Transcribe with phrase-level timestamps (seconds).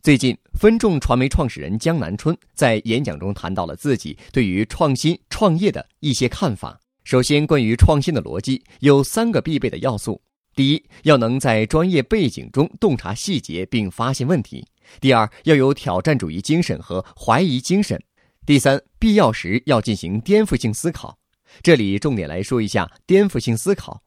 [0.00, 6.78] 最近，分众传媒创始人江南春在演讲中谈到了自己对于创新创业的一些看法。
[7.02, 10.22] 首先，关于创新的逻辑，有三个必备的要素：
[10.54, 14.62] 第一，要能在专业背景中洞察细节并发现问题；
[15.00, 17.98] 第二，要有挑战主义精神和怀疑精神；
[18.46, 21.18] 第三，必要时要进行颠覆性思考。
[21.60, 24.00] 这里重点来说一下颠覆性思考。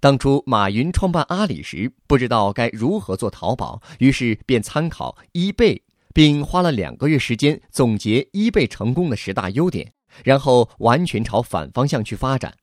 [0.00, 5.80] 当初马云创办阿里时，不知道该如何做淘宝，于是便参考 eBay，
[6.12, 9.92] 并花了两个月时间总结 eBay 成功的十大优点，
[10.24, 12.54] 然后完全朝反方向去发展。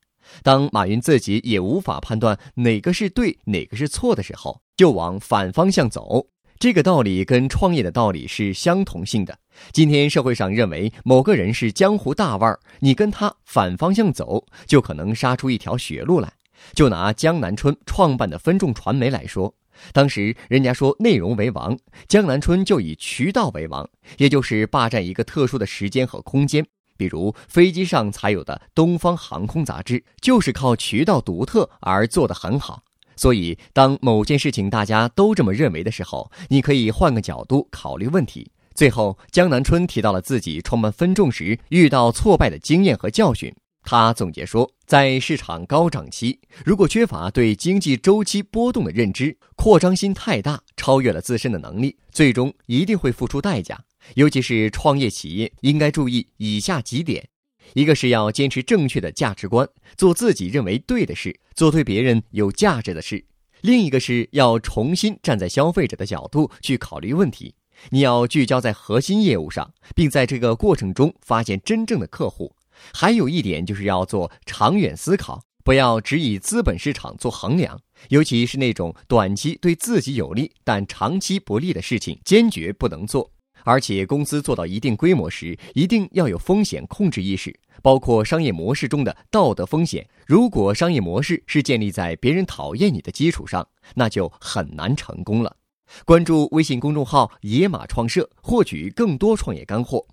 [0.41, 6.27] 当马云自己也无法判断哪个是对，哪个是错的时候，就往反方向走。
[6.59, 9.37] 这个道理跟创业的道理是相同性的。
[9.73, 16.31] 今天社会上认为某个人是江湖大腕儿，你跟他反方向走，就可能杀出一条血路来。
[16.73, 19.53] 就拿江南春创办的分众传媒来说，
[19.91, 26.65] 当时人家说内容为王，江南春就以渠道为王，也就是霸占一个特殊的时间和空间。
[26.95, 32.83] 比如飞机上才有的《东方航空》杂志，就是靠渠道独特而做得很好。
[33.15, 38.51] 所以，当某件事情大家都这么认为的时候，你可以换个角度考虑问题。
[38.75, 43.53] 最后，江南春提到了自己创办分众时遇到挫败的经验和教训。
[43.83, 53.83] 他总结说，在市场高涨期，如果缺乏对经济周期波动的认知，扩张心太大，超越了自身的能力，最终一定会付出代价。
[54.15, 57.27] 尤其是创业企业，应该注意以下几点：
[57.73, 59.67] 一个是要坚持正确的价值观，
[59.97, 63.17] 做自己认为对的事，做对别人有价值的事；
[63.61, 67.53] 另一个是要重新站在消费者的角度去考虑问题，
[67.89, 72.55] 你要聚焦在核心业务上，并在这个过程中发现真正的客户。
[72.93, 77.79] 还有一点就是要做长远思考，不要只以资本市场做衡量，
[78.09, 83.31] 尤其是那种短期对自己有利但长期不利的事情，坚决不能做。
[83.65, 90.05] 而且，公司做到一定规模时，一定要有风险控制意识，包括商业模式中的道德风险。
[90.27, 95.55] 如果商业模式是建立在别人讨厌你的基础上，那就很难成功了。
[96.03, 100.05] 关注微信公众号“野马创社”，获取更多创业干货。